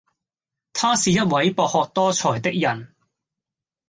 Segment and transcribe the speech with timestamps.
[0.73, 2.95] 他是一位博學多才的人